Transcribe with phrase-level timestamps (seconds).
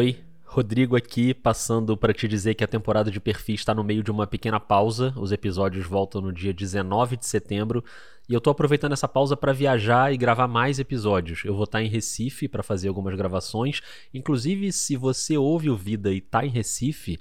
[0.00, 4.00] Oi, Rodrigo aqui, passando para te dizer que a temporada de perfil está no meio
[4.00, 5.12] de uma pequena pausa.
[5.16, 7.84] Os episódios voltam no dia 19 de setembro
[8.28, 11.42] e eu tô aproveitando essa pausa para viajar e gravar mais episódios.
[11.44, 13.80] Eu vou estar em Recife para fazer algumas gravações.
[14.14, 17.18] Inclusive, se você ouve o Vida e tá em Recife,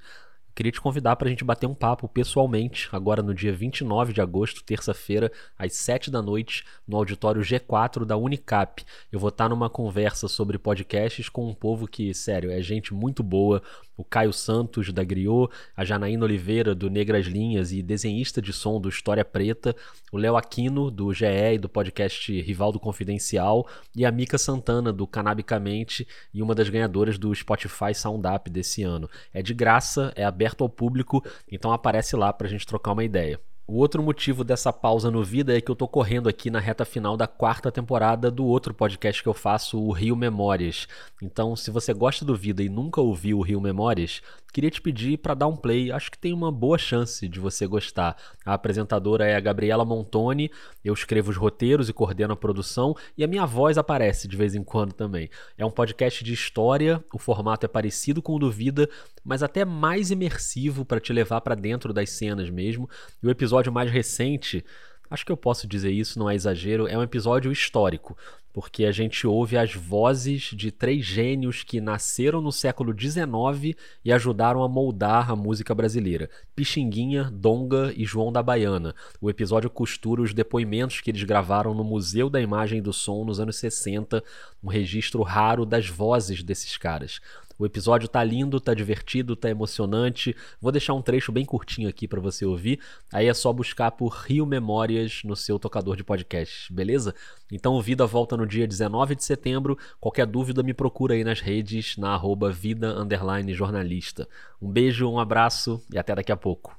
[0.58, 4.21] Queria te convidar para a gente bater um papo pessoalmente, agora no dia 29 de
[4.21, 8.84] agosto, terça-feira, às 7 da noite, no auditório G4 da Unicap.
[9.12, 13.22] Eu vou estar numa conversa sobre podcasts com um povo que, sério, é gente muito
[13.22, 13.62] boa.
[13.98, 18.80] O Caio Santos, da Griot, a Janaína Oliveira, do Negras Linhas e desenhista de som
[18.80, 19.76] do História Preta,
[20.12, 25.08] o Léo Aquino, do GE e do podcast Rivaldo Confidencial, e a Mica Santana, do
[25.08, 29.10] Canabicamente, e uma das ganhadoras do Spotify Sound Up desse ano.
[29.34, 33.04] É de graça, é aberto ao público, então aparece lá para a gente trocar uma
[33.04, 33.40] ideia.
[33.70, 36.85] O outro motivo dessa pausa no Vida é que eu tô correndo aqui na reta
[36.85, 40.88] final da quarta temporada do outro podcast que eu faço, o Rio Memórias.
[41.21, 44.22] Então, se você gosta do Vida e nunca ouviu o Rio Memórias,
[44.53, 45.92] queria te pedir para dar um play.
[45.92, 48.16] Acho que tem uma boa chance de você gostar.
[48.45, 50.49] A apresentadora é a Gabriela Montoni,
[50.83, 54.55] eu escrevo os roteiros e coordeno a produção, e a minha voz aparece de vez
[54.55, 55.30] em quando também.
[55.58, 58.89] É um podcast de história, o formato é parecido com o do Vida,
[59.25, 62.89] mas até mais imersivo para te levar para dentro das cenas mesmo.
[63.22, 64.63] E o episódio mais recente,
[65.09, 68.16] acho que eu posso dizer isso, não é exagero, é um episódio histórico,
[68.53, 74.11] porque a gente ouve as vozes de três gênios que nasceram no século XIX e
[74.11, 78.95] ajudaram a moldar a música brasileira: Pixinguinha, Donga e João da Baiana.
[79.22, 83.25] O episódio costura os depoimentos que eles gravaram no Museu da Imagem e do Som
[83.25, 84.23] nos anos 60,
[84.64, 87.21] um registro raro das vozes desses caras.
[87.59, 90.36] O episódio tá lindo, tá divertido, tá emocionante.
[90.61, 92.80] Vou deixar um trecho bem curtinho aqui para você ouvir.
[93.11, 97.16] Aí é só buscar por Rio Memórias no seu tocador de podcast, beleza?
[97.52, 99.77] Então o Vida volta no dia 19 de setembro.
[99.99, 102.95] Qualquer dúvida me procura aí nas redes na arroba vida
[103.53, 104.27] jornalista.
[104.61, 106.77] Um beijo, um abraço e até daqui a pouco.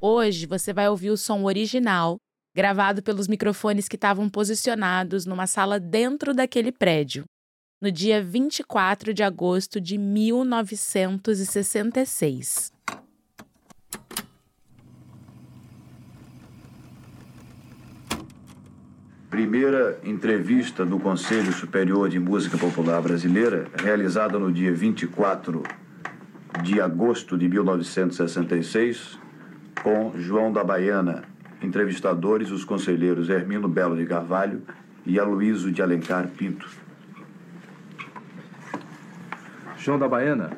[0.00, 2.16] Hoje você vai ouvir o som original
[2.56, 7.24] gravado pelos microfones que estavam posicionados numa sala dentro daquele prédio
[7.80, 12.74] no dia 24 de agosto de 1966.
[19.30, 25.62] Primeira entrevista do Conselho Superior de Música Popular Brasileira, realizada no dia 24
[26.62, 29.18] de agosto de 1966,
[29.82, 31.24] com João da Baiana,
[31.62, 34.60] entrevistadores os conselheiros Hermino Belo de Carvalho
[35.06, 36.89] e Aloísio de Alencar Pinto.
[39.80, 40.50] João da Baiana,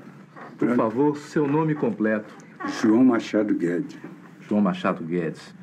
[0.59, 2.35] por favor, seu nome completo.
[2.81, 3.97] João Machado Guedes.
[4.41, 5.55] João Machado Guedes.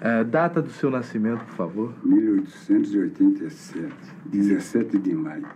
[0.00, 1.92] É, data do seu nascimento, por favor.
[2.06, 3.92] 1887,
[4.24, 5.48] 17 de maio.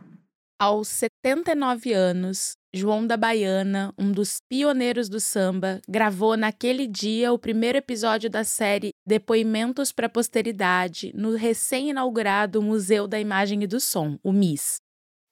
[0.61, 7.39] Aos 79 anos, João da Baiana, um dos pioneiros do samba, gravou naquele dia o
[7.39, 13.79] primeiro episódio da série Depoimentos para a Posteridade no recém-inaugurado Museu da Imagem e do
[13.79, 14.83] Som, o MIS.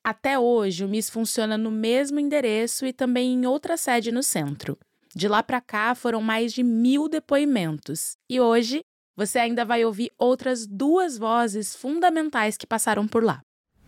[0.04, 4.76] Até hoje, o MIS funciona no mesmo endereço e também em outra sede no centro.
[5.14, 8.16] De lá para cá foram mais de mil depoimentos.
[8.28, 8.82] E hoje
[9.16, 13.42] você ainda vai ouvir outras duas vozes fundamentais que passaram por lá.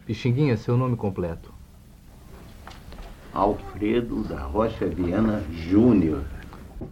[0.07, 1.53] Pixinguinha, seu nome completo.
[3.33, 6.25] Alfredo da Rocha Viana Júnior.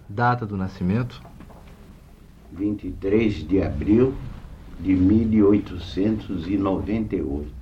[0.08, 1.22] Data do nascimento?
[2.50, 4.16] 23 de abril
[4.80, 7.61] de 1898.